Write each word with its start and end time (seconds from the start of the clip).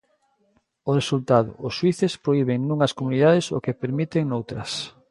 O 0.89 0.91
resultado: 0.99 1.51
os 1.67 1.73
xuíces 1.79 2.13
prohiben 2.23 2.59
nunhas 2.69 2.95
comunidades 2.97 3.45
o 3.57 3.63
que 3.63 3.79
permiten 3.83 4.23
noutras. 4.27 4.71